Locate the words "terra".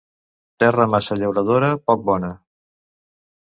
0.63-0.87